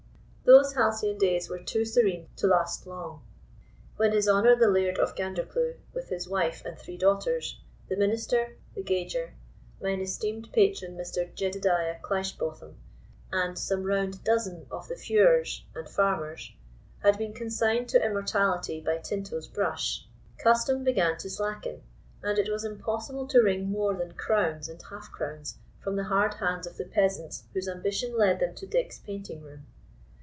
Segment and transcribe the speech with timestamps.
[0.43, 3.23] Those halcyon days were too serene to last long.
[3.95, 8.57] When his honour the Laird of Gandercleugh, with his wife and three daughters, the minister,
[8.75, 9.31] the gauger,
[9.81, 11.33] mine esteemed patron Mr.
[11.33, 12.73] Jedediah Cleishbotham,
[13.31, 16.51] and some round dozen of the feuars and farmers,
[16.99, 20.05] had been consigned to immortality by Tinto's brush,
[20.37, 21.81] custom began to slacken,
[22.21, 26.33] and it was impossible to wring more than crowns and half crowns from the hard
[26.35, 29.65] hands of the peasants whose ambition led them to Dick's painting room.